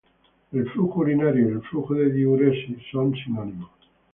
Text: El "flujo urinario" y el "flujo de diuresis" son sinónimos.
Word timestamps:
El 0.51 0.67
"flujo 0.71 1.01
urinario" 1.01 1.47
y 1.47 1.51
el 1.51 1.61
"flujo 1.61 1.93
de 1.93 2.11
diuresis" 2.11 2.75
son 2.91 3.13
sinónimos. 3.13 3.69